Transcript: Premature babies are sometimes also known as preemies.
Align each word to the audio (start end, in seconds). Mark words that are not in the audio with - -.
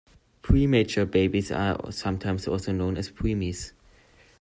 Premature 0.41 1.05
babies 1.05 1.51
are 1.51 1.91
sometimes 1.91 2.47
also 2.47 2.71
known 2.71 2.97
as 2.97 3.11
preemies. 3.11 3.73